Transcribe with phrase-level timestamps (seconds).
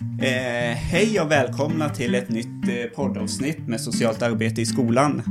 [0.00, 5.22] Eh, hej och välkomna till ett nytt eh, poddavsnitt med socialt arbete i skolan.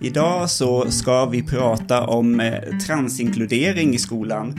[0.00, 4.54] Idag så ska vi prata om eh, transinkludering i skolan.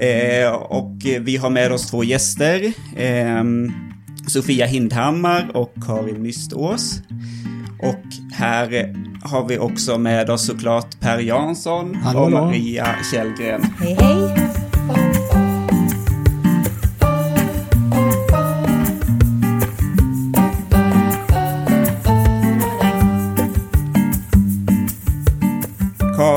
[0.00, 2.72] Eh, och vi har med oss två gäster.
[2.96, 3.72] ehm,
[4.28, 7.00] Sofia Hindhammar och Karin Mystås.
[7.82, 12.30] Och här har vi också med oss såklart Per Jansson Hallå, och.
[12.30, 13.62] Maria Källgren.
[13.80, 14.63] Hej hej!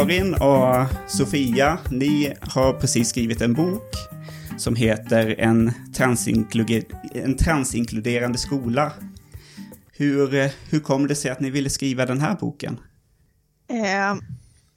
[0.08, 3.96] Karin och Sofia, ni har precis skrivit en bok
[4.58, 8.92] som heter En, transinkluge- en transinkluderande skola.
[9.92, 12.80] Hur, hur kom det sig att ni ville skriva den här boken?
[13.70, 14.16] Eh,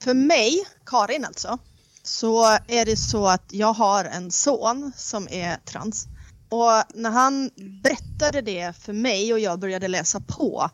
[0.03, 1.57] för mig, Karin alltså,
[2.03, 6.07] så är det så att jag har en son som är trans.
[6.49, 7.49] Och när han
[7.83, 10.69] berättade det för mig och jag började läsa på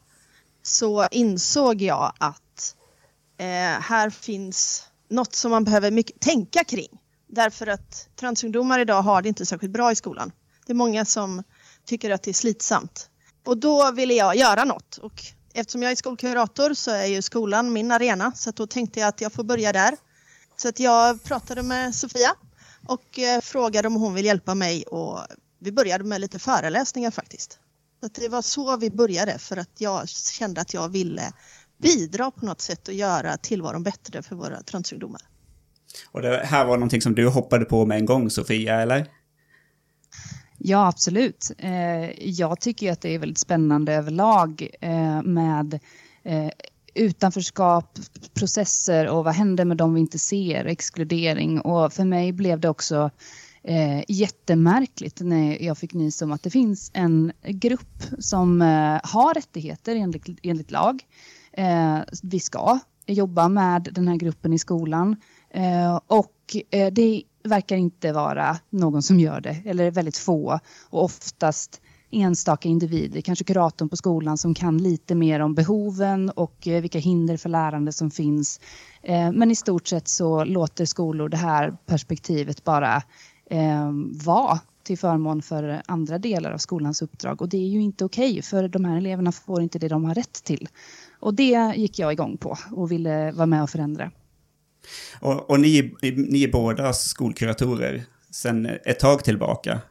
[0.64, 2.42] så insåg jag att
[3.38, 3.46] eh,
[3.82, 7.00] här finns något som man behöver mycket tänka kring.
[7.28, 10.32] Därför att transungdomar idag har det inte särskilt bra i skolan.
[10.66, 11.44] Det är många som
[11.86, 13.10] tycker att det är slitsamt.
[13.46, 14.98] Och då ville jag göra något.
[14.98, 18.32] Och eftersom jag är skolkurator så är ju skolan min arena.
[18.36, 19.98] Så att då tänkte jag att jag får börja där.
[20.56, 22.36] Så att jag pratade med Sofia
[22.88, 24.84] och eh, frågade om hon vill hjälpa mig.
[24.84, 25.20] Och
[25.60, 27.60] vi började med lite föreläsningar faktiskt.
[28.00, 31.34] Så att det var så vi började för att jag kände att jag ville
[31.78, 35.22] bidra på något sätt och göra tillvaron bättre för våra transungdomar.
[36.12, 39.08] Och det här var någonting som du hoppade på med en gång, Sofia, eller?
[40.58, 41.52] Ja, absolut.
[41.58, 45.80] Eh, jag tycker att det är väldigt spännande överlag eh, med
[46.24, 46.50] eh,
[46.96, 48.00] utanförskap,
[48.34, 51.62] processer och vad händer med dem vi inte ser, exkludering.
[51.62, 53.12] Och för mig blev det också
[53.64, 59.34] eh, jättemärkligt när jag fick nys om att det finns en grupp som eh, har
[59.34, 61.04] rättigheter enligt, enligt lag.
[61.58, 65.16] Eh, vi ska jobba med den här gruppen i skolan
[65.50, 70.60] eh, och eh, det verkar inte vara någon som gör det, eller väldigt få
[70.90, 71.82] och oftast
[72.12, 77.00] enstaka individer, kanske kuratorn på skolan som kan lite mer om behoven och eh, vilka
[77.00, 78.60] hinder för lärande som finns.
[79.04, 82.96] Eh, Men i stort sett så låter skolor det här perspektivet bara
[83.50, 83.92] eh,
[84.26, 88.42] vara till förmån för andra delar av skolans uppdrag och det är ju inte okej
[88.42, 90.70] för de här eleverna får inte det de har rätt till.
[91.20, 94.12] Och det gick jag igång på och ville vara med och förändra.
[95.20, 99.82] Och, och ni, ni är båda skolkuratorer sedan ett tag tillbaka.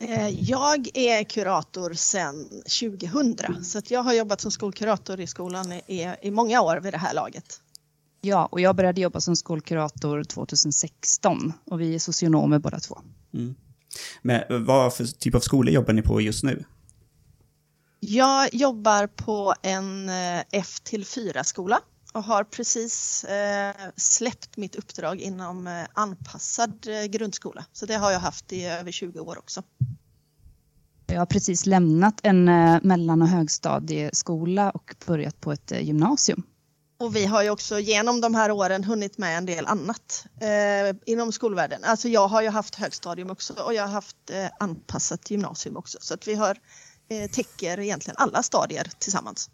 [0.00, 2.48] Eh, Jag är kurator sedan
[2.80, 6.92] 2000 så att jag har jobbat som skolkurator i skolan i, i många år vid
[6.92, 7.60] det här laget.
[8.20, 12.98] Ja, och jag började jobba som skolkurator 2016 och vi är socionomer båda två.
[14.22, 16.64] Men vad för typ av skolor jobbar ni på just nu?
[18.04, 21.80] Jag jobbar på en eh, F-4-skola
[22.12, 27.64] och har precis eh, släppt mitt uppdrag inom eh, anpassad grundskola.
[27.72, 29.62] Så det har jag haft i över 20 år också.
[31.06, 32.44] Jag har precis lämnat en
[32.82, 36.42] mellan och högstadieskola och börjat på ett gymnasium.
[37.02, 40.96] Och vi har ju också genom de här åren hunnit med en del annat eh,
[41.06, 41.84] inom skolvärlden.
[41.84, 45.98] Alltså jag har ju haft högstadium också och jag har haft eh, anpassat gymnasium också.
[46.00, 46.58] Så att vi har,
[47.32, 49.50] täcker egentligen alla stadier tillsammans.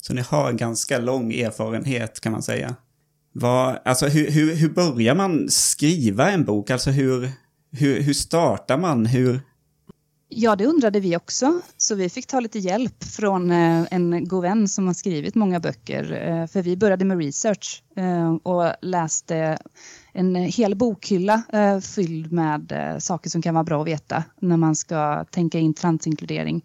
[0.00, 2.76] Så ni har en ganska lång erfarenhet kan man säga.
[3.32, 6.70] Vad, alltså hur, hur, hur börjar man skriva en bok?
[6.70, 7.30] Alltså hur,
[7.72, 9.06] hur, hur startar man?
[9.06, 9.40] Hur...
[10.28, 14.42] Ja, det undrade vi också, så vi fick ta lite hjälp från eh, en god
[14.42, 16.12] vän som har skrivit många böcker.
[16.12, 19.58] eh, För vi började med research eh, och läste
[20.14, 24.56] en hel bokhylla eh, fylld med eh, saker som kan vara bra att veta när
[24.56, 26.64] man ska tänka in transinkludering.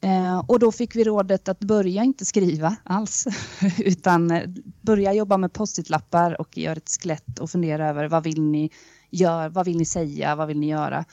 [0.00, 3.26] Eh, Och då fick vi rådet att börja inte skriva alls,
[3.78, 4.42] utan eh,
[4.80, 8.70] börja jobba med post-it-lappar och göra ett skelett och fundera över vad vill ni
[9.10, 11.04] göra, vad vill ni säga, vad vill ni göra?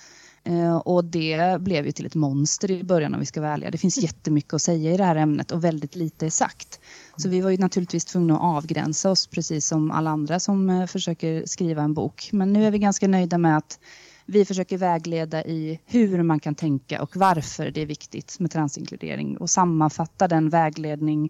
[0.49, 3.71] Eh, Och det blev ju till ett monster i början om vi ska vara ärliga.
[3.71, 6.79] Det finns jättemycket att säga i det här ämnet och väldigt lite är sagt.
[7.17, 10.85] Så vi var ju naturligtvis tvungna att avgränsa oss precis som alla andra som eh,
[10.85, 12.29] försöker skriva en bok.
[12.31, 13.79] Men nu är vi ganska nöjda med att
[14.25, 19.37] vi försöker vägleda i hur man kan tänka och varför det är viktigt med transinkludering
[19.37, 21.29] och sammanfatta den vägledning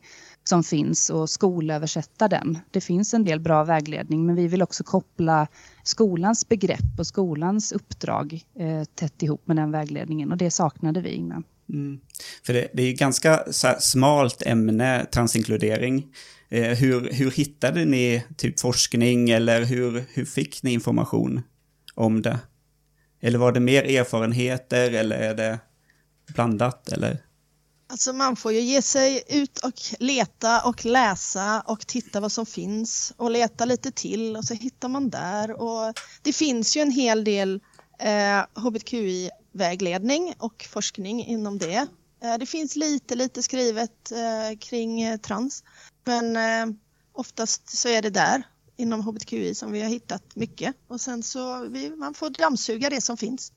[0.49, 2.59] som finns och skolöversätta den.
[2.71, 5.47] Det finns en del bra vägledning men vi vill också koppla
[5.83, 11.09] skolans begrepp och skolans uppdrag eh, tätt ihop med den vägledningen och det saknade vi
[11.09, 11.43] innan.
[11.69, 11.99] Mm.
[12.45, 16.07] För det, det är ju ganska så här smalt ämne, transinkludering.
[16.49, 21.41] Eh, hur, hur hittade ni typ forskning eller hur, hur fick ni information
[21.95, 22.39] om det?
[23.21, 25.59] Eller var det mer erfarenheter eller är det
[26.33, 27.17] blandat eller?
[27.91, 32.45] Alltså man får ju ge sig ut och leta och läsa och titta vad som
[32.45, 36.91] finns och leta lite till och så hittar man där och det finns ju en
[36.91, 37.61] hel del
[37.99, 41.87] eh, hbtqi-vägledning och forskning inom det.
[42.23, 45.63] Eh, det finns lite, lite skrivet eh, kring eh, trans
[46.03, 46.75] men eh,
[47.13, 48.43] oftast så är det där
[48.77, 53.01] inom hbtqi som vi har hittat mycket och sen så vi, man får dammsuga det
[53.01, 53.51] som finns.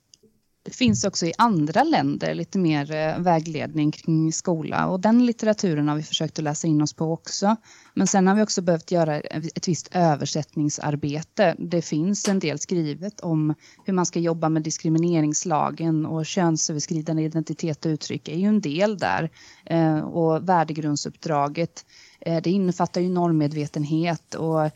[0.73, 5.89] Det finns också i andra länder lite mer eh, vägledning kring skola och den litteraturen
[5.89, 7.57] har vi försökt att läsa in oss på också.
[7.95, 11.57] Men sen har vi också behövt göra ett visst översättningsarbete.
[11.59, 13.55] Det finns en del skrivet om
[13.85, 18.99] hur man ska jobba med diskrimineringslagen och könsöverskridande identitet och uttryck är ju en del
[18.99, 19.31] där.
[19.67, 21.87] Eh, och värdegrundsuppdraget
[22.21, 24.71] eh, det innefattar ju normmedvetenhet och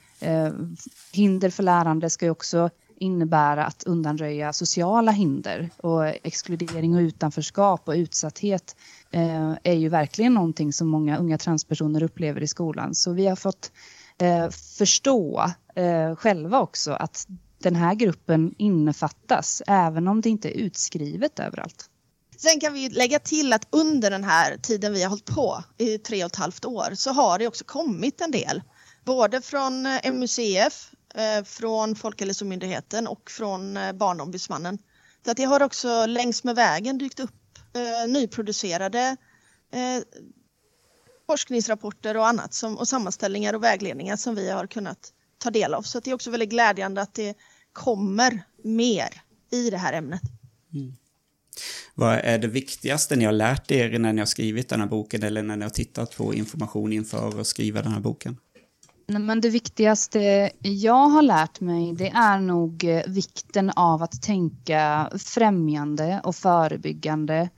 [1.13, 7.89] hinder för lärande ska ju också innebära att undanröja sociala hinder och exkludering och utanförskap
[7.89, 8.77] och utsatthet
[9.11, 12.95] eh, är ju verkligen någonting som många unga transpersoner upplever i skolan.
[12.95, 13.73] Så vi har fått
[14.19, 17.27] eh, förstå eh, själva också att
[17.59, 21.91] den här gruppen innefattas även om det inte är utskrivet överallt.
[22.37, 25.99] Sen kan vi lägga till att under den här tiden vi har hållit på i
[25.99, 28.63] tre och ett halvt år så har det också kommit en del.
[29.05, 34.79] Både från eh, MUCF Eh, från Folkhälsomyndigheten och från eh, Barnombudsmannen.
[35.25, 39.17] Så att det har också längs med vägen dykt upp eh, nyproducerade
[39.73, 40.03] eh,
[41.27, 45.83] forskningsrapporter och annat som, och sammanställningar och vägledningar som vi har kunnat ta del av.
[45.83, 47.35] Så det är också väldigt glädjande att det
[47.73, 50.23] kommer mer i det här ämnet.
[50.75, 50.93] Mm.
[51.95, 55.23] Vad är det viktigaste ni har lärt er när ni har skrivit den här boken
[55.23, 58.37] eller när ni har tittat på information inför att skriva den här boken?
[59.09, 65.11] Men det viktigaste jag har lärt mig det är nog eh, vikten av att tänka
[65.19, 67.51] främjande och förebyggande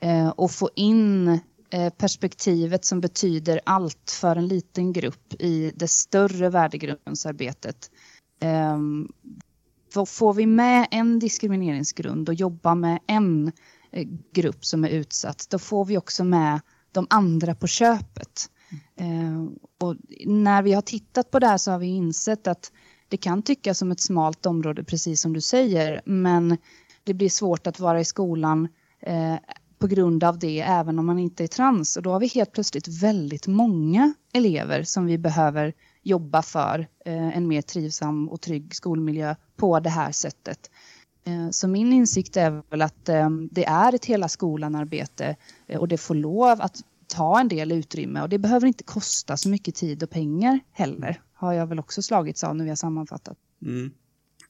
[0.00, 1.28] eh, och få in
[1.70, 7.90] eh, perspektivet som betyder allt för en liten grupp i det större värdegrundsarbetet.
[8.40, 9.08] Ehm,
[10.06, 13.52] får vi med en diskrimineringsgrund och jobba med en
[13.92, 16.60] eh, grupp som är utsatt, då får vi också med
[16.92, 18.50] de andra på köpet.
[18.96, 19.46] Eh,
[19.80, 19.96] och
[20.26, 22.72] när vi har tittat på det här så har vi insett att
[23.08, 26.56] det kan tyckas som ett smalt område, precis som du säger, men
[27.04, 28.68] det blir svårt att vara i skolan
[29.00, 29.36] eh,
[29.78, 31.96] på grund av det, även om man inte är trans.
[31.96, 35.72] Och då har vi helt plötsligt väldigt många elever som vi behöver
[36.02, 40.70] jobba för eh, en mer trivsam och trygg skolmiljö på det här sättet.
[41.26, 45.36] Eh, så min insikt är väl att eh, det är ett hela skolan-arbete
[45.66, 46.76] eh, och det får lov att
[47.16, 51.20] ta en del utrymme och det behöver inte kosta så mycket tid och pengar heller.
[51.34, 53.36] Har jag väl också slagits av när vi har sammanfattat.
[53.62, 53.90] Mm.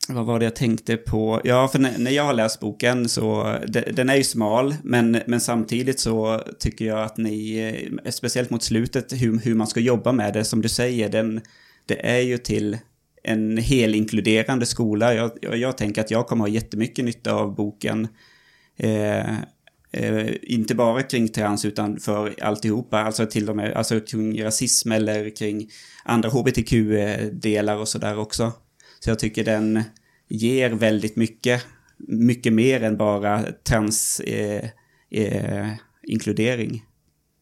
[0.08, 1.40] Vad var det jag tänkte på?
[1.44, 3.58] Ja, för när jag har läst boken så,
[3.92, 7.58] den är ju smal, men, men samtidigt så tycker jag att ni,
[8.04, 11.40] eh, speciellt mot slutet, hur, hur man ska jobba med det, som du säger, den,
[11.86, 12.78] det är ju till
[13.22, 15.14] en helinkluderande skola.
[15.14, 18.08] Jag, jag, jag tänker att jag kommer ha jättemycket nytta av boken.
[18.76, 19.30] Eh,
[19.96, 24.92] Eh, inte bara kring trans utan för alltihopa, alltså till och med alltså kring rasism
[24.92, 25.70] eller kring
[26.04, 28.52] andra hbtq-delar och sådär också.
[29.00, 29.82] Så jag tycker den
[30.28, 31.66] ger väldigt mycket,
[31.96, 34.64] mycket mer än bara trans eh,
[35.10, 35.68] eh.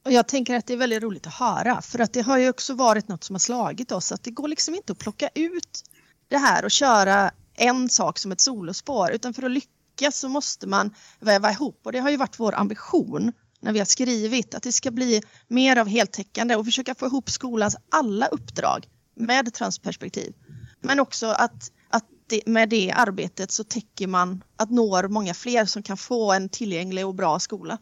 [0.05, 2.49] Och jag tänker att det är väldigt roligt att höra för att det har ju
[2.49, 5.83] också varit något som har slagit oss att det går liksom inte att plocka ut
[6.28, 10.29] det här och köra en sak som ett solospår utan för att lyckas lyckas så
[10.29, 14.55] måste man väva ihop och det har ju varit vår ambition när vi har skrivit
[14.55, 18.87] att det ska bli mer av heltäckande och försöka få ihop skolans alla uppdrag
[19.17, 20.35] med transperspektiv.
[20.81, 25.65] Men också att, att det, med det arbetet så täcker man att når många fler
[25.65, 27.79] som kan få en tillgänglig och bra skola.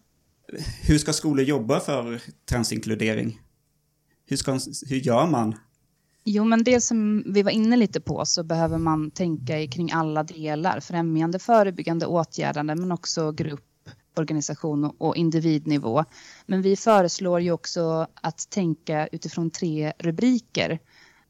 [0.83, 3.41] Hur ska skolor jobba för transinkludering?
[4.27, 4.53] Hur, ska,
[4.89, 5.55] hur gör man?
[6.25, 10.23] Jo, men det som vi var inne lite på så behöver man tänka kring alla
[10.23, 10.81] delar.
[10.81, 16.05] Främjande, förebyggande, åtgärdande men också grupp, organisation och individnivå.
[16.47, 20.79] Men vi föreslår ju också att tänka utifrån tre rubriker.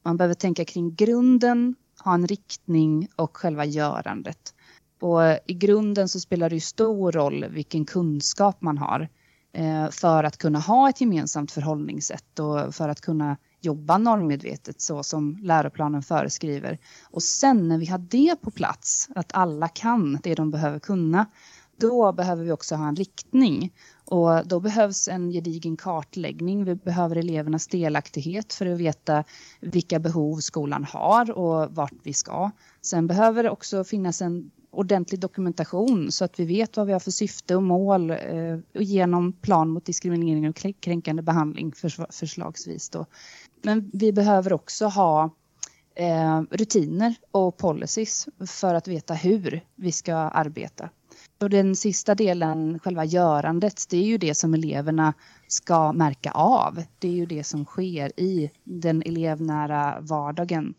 [0.02, 4.54] Man behöver tänka kring grunden, ha en riktning och själva görandet.
[5.00, 9.08] Och i grunden så spelar det ju stor roll vilken kunskap man har
[9.52, 15.02] Eh, för att kunna ha ett gemensamt förhållningssätt och för att kunna jobba normmedvetet så
[15.02, 16.78] som läroplanen föreskriver.
[17.10, 21.26] Och sen när vi har det på plats, att alla kan det de behöver kunna,
[21.76, 23.72] då behöver vi också ha en riktning.
[24.04, 26.64] Och då behövs en gedigen kartläggning.
[26.64, 29.24] Vi behöver elevernas delaktighet för att veta
[29.60, 32.50] vilka behov skolan har och vart vi ska.
[32.82, 37.00] Sen behöver det också finnas en ordentlig dokumentation så att vi vet vad vi har
[37.00, 42.88] för syfte och mål eh, genom plan mot diskriminering och kränkande behandling för, förslagsvis.
[42.88, 43.06] Då.
[43.62, 45.30] Men vi behöver också ha
[45.94, 50.90] eh, rutiner och policies för att veta hur vi ska arbeta.
[51.40, 55.14] Och den sista delen, själva görandet, det är ju det som eleverna
[55.48, 56.82] ska märka av.
[56.98, 60.74] Det är ju det som sker i den elevnära vardagen.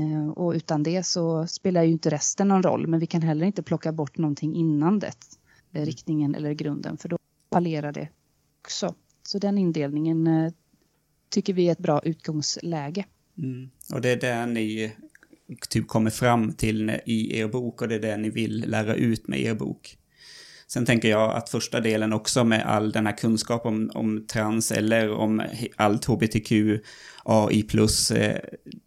[0.00, 3.46] Eh, och utan det så spelar ju inte resten någon roll, men vi kan heller
[3.46, 5.12] inte plocka bort någonting innan det,
[5.72, 7.18] eh, riktningen eller grunden, för då
[7.52, 8.08] fallerar det
[8.64, 8.94] också.
[9.22, 10.52] Så den indelningen eh,
[11.28, 13.04] tycker vi är ett bra utgångsläge.
[13.38, 13.70] Mm.
[13.92, 14.92] Och det är där ni
[15.68, 19.28] typ kommer fram till i er bok och det är det ni vill lära ut
[19.28, 19.98] med er bok.
[20.68, 24.72] Sen tänker jag att första delen också med all den här kunskap om, om trans
[24.72, 25.42] eller om
[25.76, 26.52] allt hbtq,
[27.24, 28.38] AI plus eh,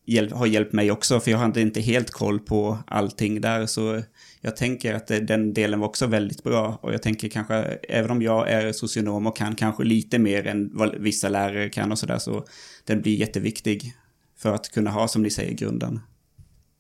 [0.06, 4.02] hjälp, har hjälpt mig också, för jag hade inte helt koll på allting där, så
[4.42, 6.80] jag tänker att eh, den delen var också väldigt bra.
[6.82, 7.56] Och jag tänker kanske,
[7.90, 11.92] även om jag är socionom och kan kanske lite mer än vad vissa lärare kan
[11.92, 12.46] och sådär, så
[12.86, 13.94] den blir jätteviktig
[14.38, 16.00] för att kunna ha, som ni säger, grunden.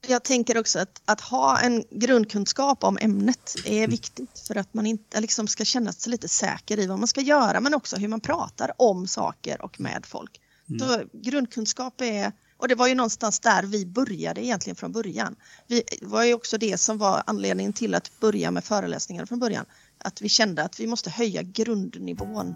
[0.07, 3.89] Jag tänker också att, att ha en grundkunskap om ämnet är mm.
[3.89, 7.21] viktigt för att man inte liksom ska känna sig lite säker i vad man ska
[7.21, 10.41] göra men också hur man pratar om saker och med folk.
[10.69, 10.79] Mm.
[10.79, 15.35] Så grundkunskap är, och det var ju någonstans där vi började egentligen från början.
[15.67, 19.39] Vi, det var ju också det som var anledningen till att börja med föreläsningar från
[19.39, 19.65] början.
[19.97, 22.55] Att vi kände att vi måste höja grundnivån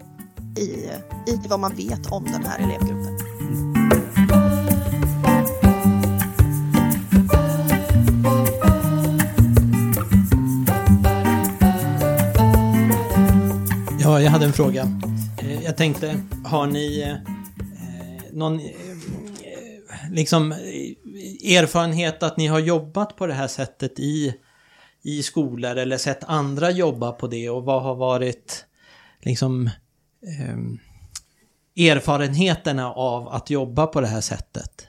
[0.60, 0.64] i,
[1.32, 3.83] i vad man vet om den här elevgruppen.
[14.24, 15.00] Jag hade en fråga.
[15.42, 17.18] Eh, jag tänkte, har ni eh, eh
[18.32, 24.34] någon eh, eh liksom erfarenhet att ni har jobbat på det här sättet i,
[25.02, 28.66] i skolor eller sett andra jobba på det och vad har varit
[29.22, 29.70] liksom
[30.28, 30.58] eh,
[31.92, 34.88] erfarenheterna av att jobba på det här sättet?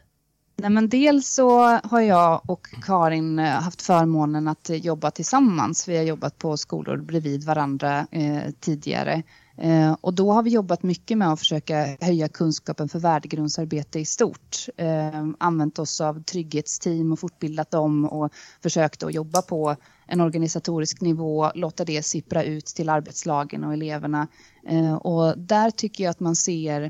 [0.56, 5.88] Nej, men dels så har jag och Karin eh, haft förmånen att jobba tillsammans.
[5.88, 9.23] Vi har jobbat på skolor bredvid varandra eh, tidigare.
[9.56, 14.04] Eh, och då har vi jobbat mycket med att försöka höja kunskapen för värdegrundsarbete i
[14.04, 14.66] stort.
[14.76, 18.32] Eh, använt oss av trygghetsteam och fortbildat dem och
[18.62, 24.28] försökt att jobba på en organisatorisk nivå, låta det sippra ut till arbetslagen och eleverna.
[24.68, 26.82] Eh, och där tycker jag att man ser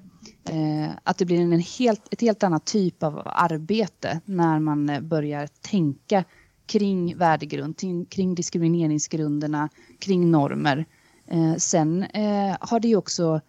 [0.48, 5.00] eh, att det blir en helt, ett helt annat typ av arbete när man eh,
[5.00, 6.24] börjar tänka
[6.66, 7.78] kring värdegrund,
[8.08, 9.68] kring diskrimineringsgrunderna,
[9.98, 10.86] kring normer.
[11.26, 13.40] Eh, sen eh, har det ju också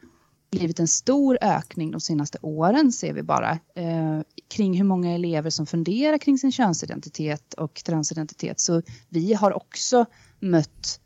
[0.52, 5.50] blivit en stor ökning de senaste åren ser vi bara eh, kring hur många elever
[5.50, 8.60] som funderar kring sin könsidentitet och transidentitet.
[8.60, 10.06] Så vi har också
[10.40, 11.00] mött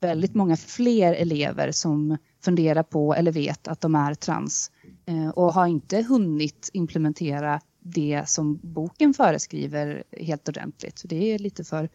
[0.00, 4.70] väldigt många fler elever som funderar på eller vet att de är trans
[5.06, 10.98] eh, och har inte hunnit implementera det som boken föreskriver helt ordentligt.
[10.98, 11.88] Så det är lite för,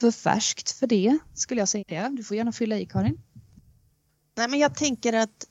[0.00, 2.08] för färskt för det skulle jag säga.
[2.08, 3.18] Du får gärna fylla i Karin.
[4.38, 5.46] Nej, men jag tänker att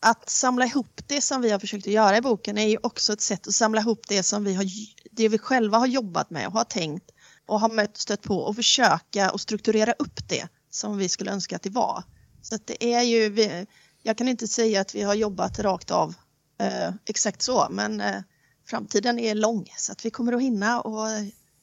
[0.00, 3.12] att samla ihop det som vi har försökt att göra i boken är ju också
[3.12, 4.64] ett sätt att samla ihop det som vi, har,
[5.10, 7.10] det vi själva har jobbat med och har tänkt
[7.46, 11.56] och har mött, stött på och försöka och strukturera upp det som vi skulle önska
[11.56, 12.04] att det var.
[12.42, 13.66] Så att det är ju, vi,
[14.02, 16.14] jag kan inte säga att vi har jobbat rakt av
[16.60, 18.20] eh, exakt så, men eh,
[18.66, 21.06] framtiden är lång så att vi kommer att hinna och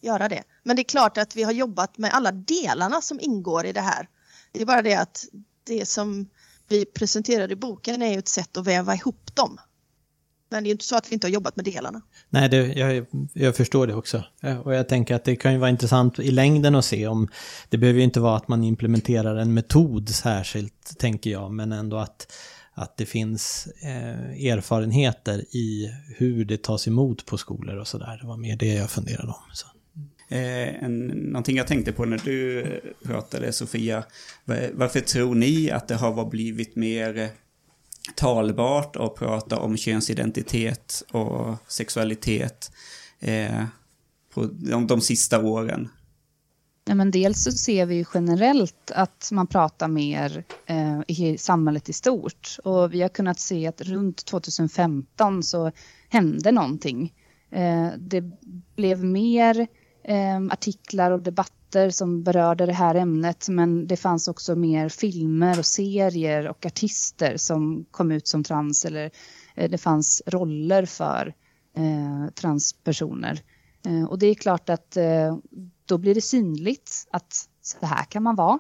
[0.02, 0.44] göra det.
[0.64, 3.82] Men det är klart att vi har jobbat med alla delarna som ingår i det
[3.82, 4.10] här.
[4.52, 5.26] Det är bara det att
[5.68, 6.30] det som
[6.68, 9.60] vi presenterar i boken är ju ett sätt att väva ihop dem.
[10.50, 12.02] Men det är ju inte så att vi inte har jobbat med delarna.
[12.30, 14.24] Nej, det, jag, jag förstår det också.
[14.64, 17.28] Och jag tänker att det kan ju vara intressant i längden att se om...
[17.70, 21.98] Det behöver ju inte vara att man implementerar en metod särskilt, tänker jag, men ändå
[21.98, 22.34] att,
[22.74, 28.20] att det finns eh, erfarenheter i hur det tas emot på skolor och sådär.
[28.22, 29.52] Det var mer det jag funderade om.
[29.54, 29.68] Så.
[30.30, 34.04] Eh, en, någonting jag tänkte på när du eh, pratade, Sofia.
[34.74, 37.28] Varför tror ni att det har blivit mer eh,
[38.16, 42.72] talbart att prata om könsidentitet och sexualitet
[43.20, 43.64] eh,
[44.34, 45.90] på de, de sista åren?
[46.86, 51.90] Ja, men dels så ser vi ju generellt att man pratar mer eh, i samhället
[51.90, 52.58] i stort.
[52.64, 55.72] Och vi har kunnat se att runt 2015 så
[56.10, 57.14] hände någonting.
[57.52, 58.24] Eh, det
[58.76, 59.68] blev mer eh,
[60.10, 65.60] Ehm, artiklar och debatter som berörde det här ämnet men det fanns också mer filmer
[65.60, 69.12] och serier och artister som kom ut som trans eller
[69.56, 71.34] eh, det fanns roller för
[71.78, 73.42] eh, transpersoner.
[73.86, 75.38] Eh, och det är klart att eh,
[75.86, 78.60] då blir det synligt att så här kan man vara.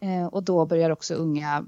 [0.00, 1.64] Eh, och då börjar också unga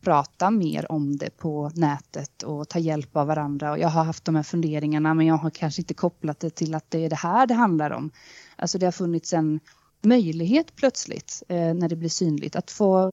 [0.00, 3.70] prata mer om det på nätet och ta hjälp av varandra.
[3.70, 6.74] Och jag har haft de här funderingarna men jag har kanske inte kopplat det till
[6.74, 8.10] att det är det här det handlar om.
[8.58, 9.60] Alltså det har funnits en
[10.02, 13.12] möjlighet plötsligt eh, när det blir synligt att få,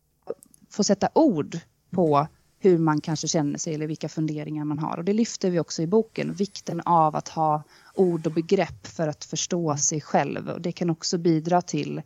[0.70, 1.60] få sätta ord
[1.90, 2.28] på
[2.60, 4.98] hur man kanske känner sig eller vilka funderingar man har.
[4.98, 9.08] Och det lyfter vi också i boken, vikten av att ha ord och begrepp för
[9.08, 10.50] att förstå sig själv.
[10.50, 12.02] Och det kan också bidra till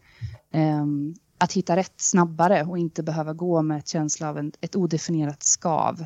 [0.51, 0.85] eh,
[1.37, 5.43] att hitta rätt snabbare och inte behöva gå med ett känsla av en, ett odefinierat
[5.43, 6.05] skav.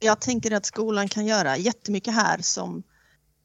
[0.00, 2.82] Jag tänker att skolan kan göra jättemycket här som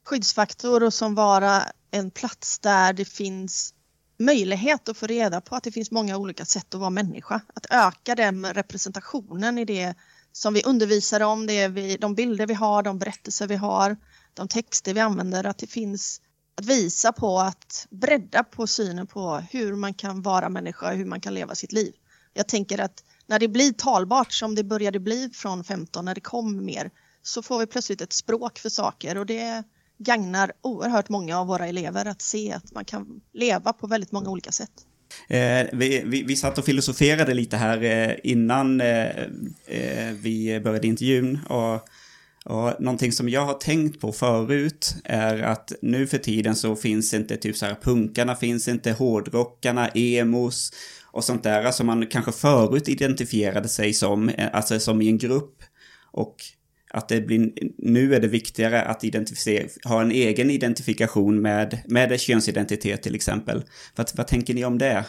[0.06, 3.74] skyddsfaktor och som vara en plats där det finns
[4.20, 7.42] möjlighet att få reda på att det finns många olika sätt att vara människa.
[7.54, 9.96] Att öka den representationen i det
[10.32, 13.98] som vi undervisar om, det vi, de bilder vi har, de berättelser vi har,
[14.34, 16.22] de texter vi använder, att det finns
[16.58, 21.22] att visa på att bredda på synen på hur man kan vara människa, hur man
[21.22, 21.94] kan leva sitt liv.
[22.34, 26.22] Jag tänker att när det blir talbart som det började bli från 15, när det
[26.22, 26.92] kom mer,
[27.22, 29.64] så får vi plötsligt ett språk för saker och det
[30.00, 34.30] gagnar oerhört många av våra elever att se att man kan leva på väldigt många
[34.30, 34.72] olika sätt.
[35.28, 39.08] Eh, vi, vi, vi satt och filosoferade lite här eh, innan eh,
[39.66, 41.40] eh, vi började intervjun.
[41.50, 41.74] Och,
[42.46, 47.14] och någonting som jag har tänkt på förut är att nu för tiden så finns
[47.14, 50.72] inte typ så här punkarna, finns inte hårdrockarna, emos
[51.12, 55.18] och sånt där som man kanske förut identifierade sig som, eh, alltså som i en
[55.18, 55.64] grupp.
[56.12, 56.36] Och
[56.94, 62.20] att det blir, nu är det viktigare att identifiera, ha en egen identifikation med, med
[62.20, 63.64] könsidentitet till exempel.
[63.96, 65.06] Vad, vad tänker ni om det?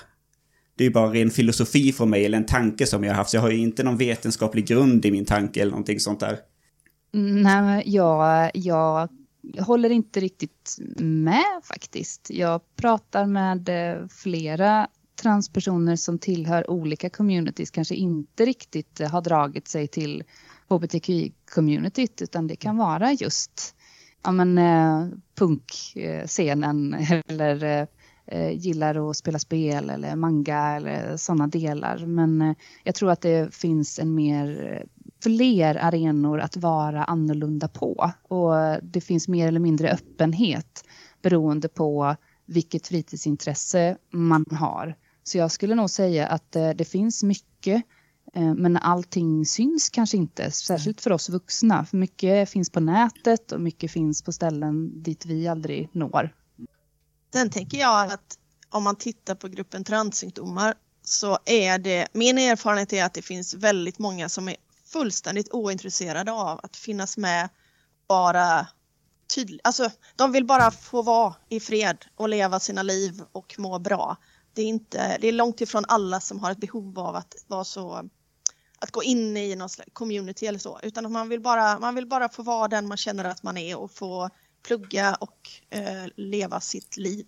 [0.76, 3.30] Det är ju bara ren filosofi för mig, eller en tanke som jag har haft.
[3.30, 6.38] Så jag har ju inte någon vetenskaplig grund i min tanke eller någonting sånt där.
[7.14, 9.08] Mm, nej, jag, jag
[9.58, 12.30] håller inte riktigt med faktiskt.
[12.30, 14.88] Jag pratar med eh, flera
[15.22, 20.22] transpersoner som tillhör olika communities, kanske inte riktigt eh, har dragit sig till
[20.70, 23.74] hbtqi-communityt utan det kan vara just
[24.22, 27.86] ja, men, eh, punkscenen eller
[28.26, 32.06] eh, gillar att spela spel eller manga eller sådana delar.
[32.06, 32.54] Men eh,
[32.84, 34.82] jag tror att det finns en mer
[35.22, 38.52] fler arenor att vara annorlunda på och
[38.82, 40.84] det finns mer eller mindre öppenhet
[41.22, 44.96] beroende på vilket fritidsintresse man har.
[45.22, 47.82] Så jag skulle nog säga att eh, det finns mycket
[48.34, 51.84] Eh, men allting syns kanske inte, särskilt för oss vuxna.
[51.84, 56.34] För mycket finns på nätet och mycket finns på ställen dit vi aldrig når.
[57.32, 58.38] Sen tänker jag att
[58.70, 63.54] om man tittar på gruppen transsymptomar så är det, min erfarenhet är att det finns
[63.54, 67.48] väldigt många som är fullständigt ointresserade av att finnas med
[68.08, 68.66] bara
[69.34, 73.78] tydligt, alltså de vill bara få vara i fred och leva sina liv och må
[73.78, 74.16] bra.
[74.60, 77.64] Det är, inte, det är långt ifrån alla som har ett behov av att vara
[77.64, 78.08] så
[78.78, 81.94] att gå in i någon slags community eller så, utan att man vill bara, man
[81.94, 84.30] vill bara få vara den man känner att man är och få
[84.62, 85.38] plugga och
[85.70, 87.26] eh, leva sitt liv.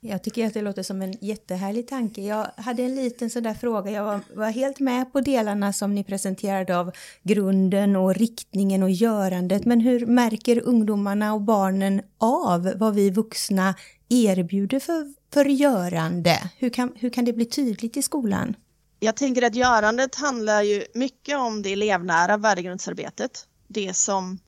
[0.00, 2.20] Jag tycker att det låter som en jättehärlig tanke.
[2.22, 3.90] Jag hade en liten sån där fråga.
[3.90, 6.92] Jag var, var, helt med på delarna som ni presenterade av
[7.22, 9.64] grunden och riktningen och görandet.
[9.64, 13.74] Men hur märker ungdomarna och barnen av vad vi vuxna
[14.08, 16.50] erbjuder för, görande?
[16.58, 18.56] Hur kan, hur kan det bli tydligt i skolan?
[19.00, 23.46] Jag tänker att görandet handlar ju mycket om det elevnära värdegrundsarbetet.
[23.68, 24.38] Det som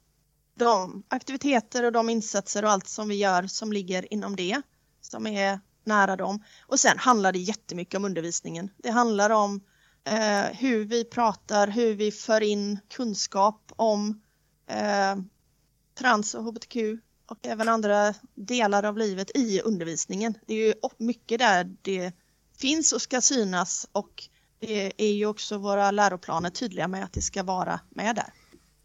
[0.54, 4.62] de aktiviteter och de insatser och allt som vi gör som ligger inom det,
[5.00, 6.42] som är nära dem.
[6.66, 8.70] Och sen handlar det jättemycket om undervisningen.
[8.76, 9.60] Det handlar om
[10.04, 14.22] eh, hur vi pratar, hur vi för in kunskap om
[14.70, 15.16] eh,
[15.98, 16.76] trans och hbtq
[17.26, 20.34] och även andra delar av livet i undervisningen.
[20.46, 22.12] Det är ju mycket där det
[22.58, 24.28] finns och ska synas och
[24.60, 28.32] det är ju också våra läroplaner tydliga med att det ska vara med där.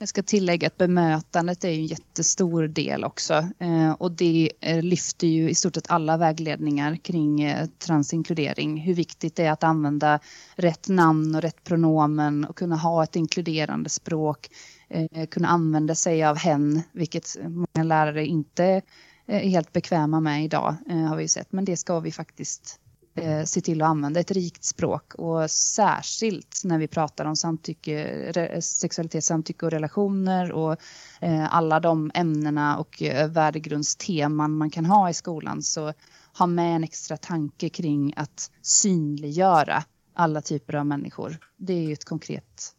[0.01, 5.27] Jag ska tillägga att bemötandet är en jättestor del också eh, och det eh, lyfter
[5.27, 8.77] ju i stort sett alla vägledningar kring eh, transinkludering.
[8.77, 10.19] Hur viktigt det är att använda
[10.55, 14.49] rätt namn och rätt pronomen och kunna ha ett inkluderande språk,
[14.89, 20.43] Eh, kunna använda sig av hen, vilket många lärare inte eh, är helt bekväma med
[20.43, 22.79] idag eh, har vi sett, men det ska vi faktiskt
[23.15, 28.61] eh, se till att använda ett rikt språk och särskilt när vi pratar om samtycke,
[28.61, 30.75] sexualitet, samtycke och relationer och
[31.21, 35.93] eh, alla de ämnena och eh, värdegrundsteman man kan ha i skolan så
[36.37, 41.37] ha med en extra tanke kring att synliggöra alla typer av människor.
[41.57, 42.75] Det är ju ett konkret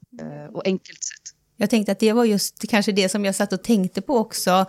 [0.52, 1.19] och enkelt sätt.
[1.60, 4.66] Jag tänkte att det var just kanske det som jag satt och tänkte på också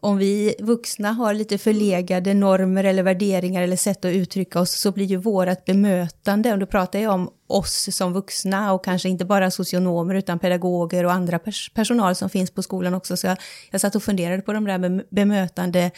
[0.00, 4.92] om vi vuxna har lite förlegade normer eller värderingar eller sätt att uttrycka oss så
[4.92, 9.24] blir ju vårat bemötande, och då pratar jag om oss som vuxna och kanske inte
[9.24, 13.16] bara socionomer utan pedagoger och andra pers personal som finns på skolan också.
[13.16, 13.36] Så jag,
[13.70, 15.90] jag satt och funderade på de där bemötande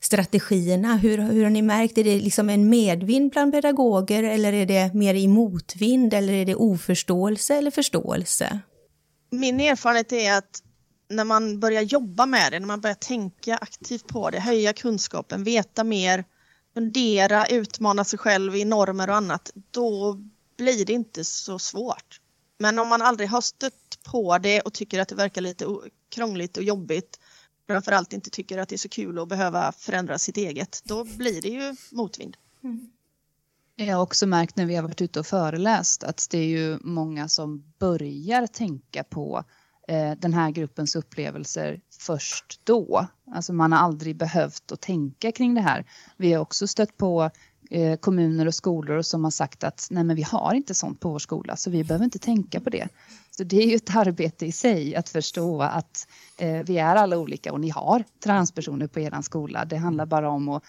[0.00, 0.96] strategierna.
[0.96, 4.94] Hur, hur har ni märkt, är det liksom en medvind bland pedagoger eller är det
[4.94, 8.60] mer i motvind eller är det oförståelse eller förståelse?
[9.30, 10.62] Min erfarenhet är att
[11.08, 15.44] när man börjar jobba med det, när man börjar tänka aktivt på det, höja kunskapen,
[15.44, 16.24] veta mer,
[16.74, 20.18] fundera, utmana sig själv i normer och annat, då
[20.56, 22.20] blir det inte så svårt.
[22.58, 25.66] Men om man aldrig har stött på det och tycker att det verkar lite
[26.08, 27.20] krångligt och jobbigt,
[27.66, 31.42] framförallt inte tycker att det är så kul att behöva förändra sitt eget, då blir
[31.42, 32.36] det ju motvind.
[32.64, 32.90] Mm.
[33.80, 36.78] Jag har också märkt när vi har varit ute och föreläst att det är ju
[36.80, 39.44] många som börjar tänka på
[39.88, 43.06] eh, den här gruppens upplevelser först då.
[43.34, 45.84] Alltså man har aldrig behövt att tänka kring det här.
[46.16, 47.30] Vi har också stött på
[47.70, 51.10] eh, kommuner och skolor som har sagt att nej men vi har inte sånt på
[51.10, 52.88] vår skola så vi behöver inte tänka på det.
[53.30, 57.18] Så det är ju ett arbete i sig att förstå att eh, vi är alla
[57.18, 59.64] olika och ni har transpersoner på er skola.
[59.64, 60.62] Det handlar bara om att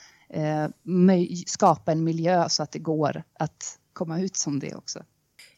[1.45, 5.03] skapa en miljö så att det går att komma ut som det också.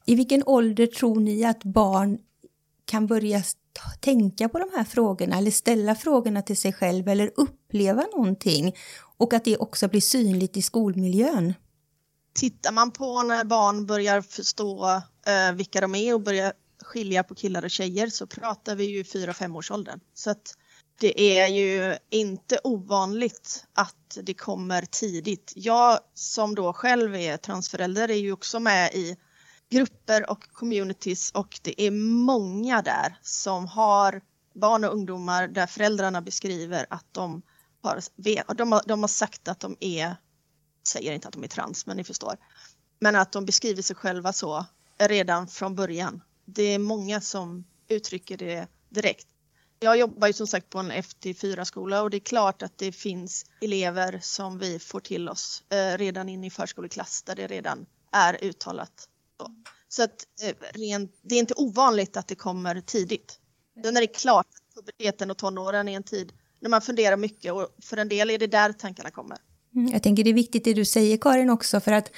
[0.05, 2.19] I vilken ålder tror ni att barn
[2.85, 3.43] kan börja
[3.99, 8.75] tänka på de här frågorna eller ställa frågorna till sig själv eller uppleva någonting
[9.17, 11.53] och att det också blir synligt i skolmiljön?
[12.33, 14.85] Tittar man på när barn börjar förstå
[15.25, 16.53] eh, vilka de är och börjar
[16.83, 19.99] skilja på killar och tjejer så pratar vi ju 4-5 års åldern.
[20.13, 20.55] Så att
[21.01, 25.53] det är ju inte ovanligt att det kommer tidigt.
[25.55, 29.17] Jag som då själv är transförälder är ju också med i
[29.69, 31.91] grupper och communities och det är
[32.25, 34.21] många där som har
[34.53, 37.41] barn och ungdomar där föräldrarna beskriver att de
[37.81, 38.01] har,
[38.53, 40.15] de har, de har sagt att de är,
[40.87, 42.37] säger inte att de är trans men ni förstår,
[42.99, 44.65] men att de beskriver sig själva så
[44.97, 46.21] redan från början.
[46.45, 49.27] Det är många som uttrycker det direkt.
[49.83, 53.45] Jag jobbar ju som sagt på en FT4-skola och det är klart att det finns
[53.61, 58.43] elever som vi får till oss eh, redan in i förskoleklass där det redan är
[58.43, 59.07] uttalat.
[59.37, 59.55] Så,
[59.89, 63.39] så att eh, rent, det är inte ovanligt att det kommer tidigt.
[63.83, 67.53] Sen är det klart att puberteten och tonåren är en tid när man funderar mycket
[67.53, 69.37] och för en del är det där tankarna kommer.
[69.75, 72.11] Mm, jag tänker det är viktigt det du säger Karin också för att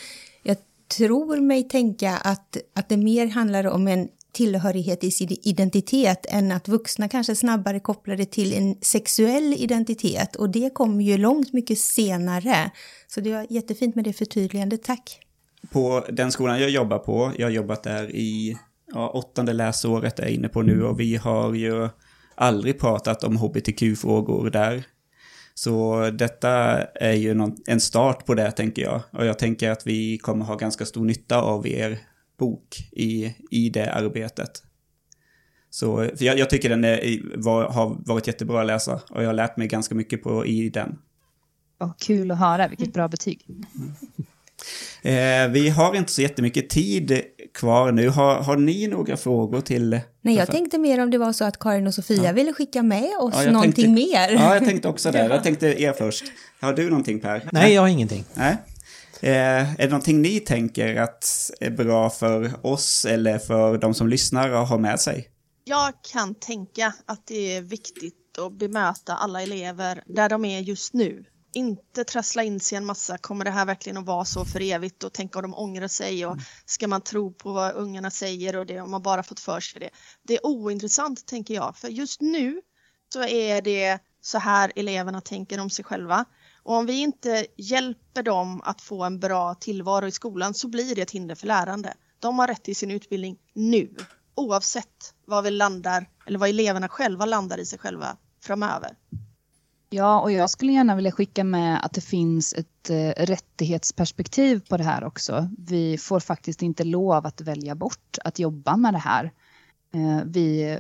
[0.44, 6.26] jag tror mig tänka att, att det mer handlar om en tillhörighet i sin identitet
[6.30, 11.18] än att vuxna kanske snabbare kopplar det till en sexuell identitet och det kommer ju
[11.18, 12.72] långt mycket senare.
[13.08, 15.20] Så det var jättefint med det förtydligandet, tack.
[15.72, 18.58] På den skolan jag jobbar på, jag har jobbat där i
[18.94, 21.90] ja, åttonde läsåret är jag inne på nu och vi har ju
[22.36, 24.84] aldrig pratat om hbtq-frågor där.
[25.54, 29.02] Så detta är ju någon, en start på det tänker jag.
[29.12, 32.00] Och jag tänker att vi kommer ha ganska stor nytta av er
[32.38, 34.64] bok i, i det arbetet.
[35.70, 39.28] Så för jag, jag tycker den är, var, har varit jättebra att läsa och jag
[39.28, 41.00] har lärt mig ganska mycket på, i den.
[41.80, 43.46] Oh, kul att höra, vilket bra betyg.
[43.48, 43.94] Mm.
[45.02, 47.22] Eh, vi har inte så jättemycket tid
[47.54, 48.10] kvar nu.
[48.10, 50.00] Har, har ni några frågor till?
[50.22, 52.32] Nej, jag tänkte mer om det var så att Karin och Sofia ja.
[52.32, 54.30] ville skicka med oss ja, någonting tänkte, mer.
[54.30, 55.26] Ja, jag tänkte också det.
[55.30, 56.24] Jag tänkte er först.
[56.62, 57.50] Har du någonting Per?
[57.52, 58.24] Nej, jag har ingenting.
[58.34, 58.58] Nej.
[59.22, 64.08] Eh, är det någonting ni tänker att är bra för oss eller för de som
[64.08, 65.30] lyssnar att ha med sig?
[65.64, 70.94] Jag kan tänka att det är viktigt att bemöta alla elever där de är just
[70.94, 71.26] nu.
[71.56, 75.04] Inte trassla in sig en massa, kommer det här verkligen att vara så för evigt
[75.04, 78.66] och tänka om de ångrar sig och ska man tro på vad ungarna säger och
[78.66, 79.90] det om man bara fått för sig det.
[80.24, 82.62] Det är ointressant tänker jag, för just nu
[83.14, 86.26] så är det så här eleverna tänker om sig själva.
[86.64, 90.96] Och om vi inte hjälper dem att få en bra tillvaro i skolan så blir
[90.96, 91.94] det ett hinder för lärande.
[92.20, 93.96] De har rätt till sin utbildning nu,
[94.36, 98.98] oavsett vad vi landar eller vad eleverna själva landar i sig själva framöver.
[99.90, 104.78] Ja, och jag skulle gärna vilja skicka med att det finns ett eh, rättighetsperspektiv på
[104.78, 105.50] det här också.
[105.58, 109.32] Vi får faktiskt inte lov att välja bort att jobba med det här.
[109.94, 110.78] Eh, vi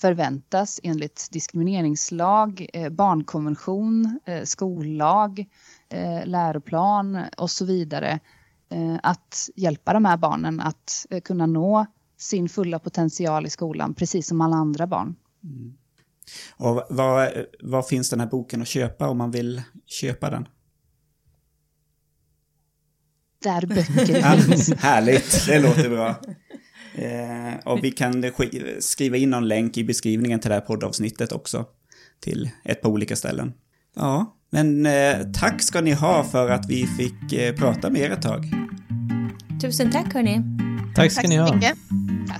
[0.00, 5.46] förväntas enligt diskrimineringslag, eh, barnkonvention, eh, skollag,
[5.88, 8.20] eh, läroplan och så vidare
[9.02, 14.40] att hjälpa de här barnen att kunna nå sin fulla potential i skolan, precis som
[14.40, 15.16] alla andra barn.
[15.44, 15.74] Mm.
[16.56, 20.48] Och var, var finns den här boken att köpa om man vill köpa den?
[23.42, 24.74] Där böcker finns.
[24.74, 26.16] Härligt, det låter bra.
[26.98, 28.24] Eh, och vi kan
[28.80, 31.64] skriva in någon länk i beskrivningen till det här poddavsnittet också.
[32.20, 33.52] till ett par olika ställen.
[33.96, 38.10] Ja, men eh, tack ska ni ha för att vi fick eh, prata med er
[38.10, 38.44] ett tag.
[39.60, 40.40] Tusen tack hörni.
[40.94, 41.54] Tack ska Tack ni ha.
[41.54, 41.74] mycket.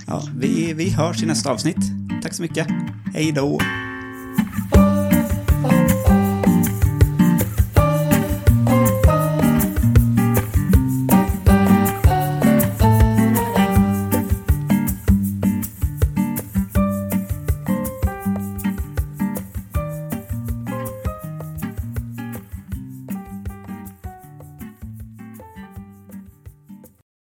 [0.07, 1.77] Ja, vi, vi hörs i nästa avsnitt.
[2.23, 2.67] Tack så mycket.
[3.13, 3.59] Hej då!